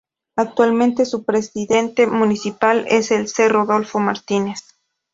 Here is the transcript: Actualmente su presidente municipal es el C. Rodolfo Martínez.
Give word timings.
Actualmente 0.35 1.05
su 1.05 1.25
presidente 1.25 2.07
municipal 2.07 2.85
es 2.89 3.11
el 3.11 3.27
C. 3.27 3.47
Rodolfo 3.49 3.99
Martínez. 3.99 4.61